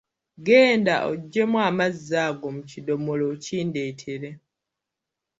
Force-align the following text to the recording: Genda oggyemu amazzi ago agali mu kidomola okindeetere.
Genda 0.45 0.95
oggyemu 1.11 1.57
amazzi 1.69 2.15
ago 2.27 2.45
agali 2.47 2.53
mu 2.55 2.61
kidomola 2.71 3.23
okindeetere. 3.33 4.29